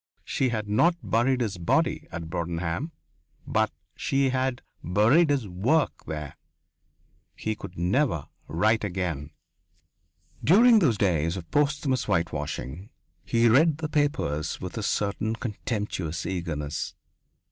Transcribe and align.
She 0.25 0.49
had 0.49 0.67
not 0.67 0.95
buried 1.03 1.41
his 1.41 1.59
body 1.59 2.07
at 2.11 2.23
Broadenham, 2.27 2.91
but 3.45 3.71
she 3.95 4.29
had 4.29 4.63
buried 4.83 5.29
his 5.29 5.47
work 5.47 6.05
there. 6.07 6.37
He 7.35 7.53
could 7.53 7.77
never 7.77 8.27
write 8.47 8.83
again.... 8.83 9.29
During 10.43 10.79
those 10.79 10.97
days 10.97 11.37
of 11.37 11.51
posthumous 11.51 12.05
whitewashing 12.07 12.89
he 13.23 13.47
read 13.47 13.77
the 13.77 13.89
papers 13.89 14.59
with 14.59 14.75
a 14.75 14.81
certain 14.81 15.35
contemptuous 15.35 16.25
eagerness. 16.25 16.95